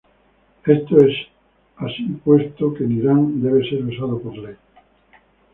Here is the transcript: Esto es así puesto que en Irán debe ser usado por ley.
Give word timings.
Esto 0.65 0.97
es 0.97 1.15
así 1.77 2.05
puesto 2.25 2.73
que 2.73 2.85
en 2.85 2.91
Irán 2.97 3.39
debe 3.43 3.63
ser 3.69 3.85
usado 3.85 4.19
por 4.19 4.35
ley. 4.35 4.55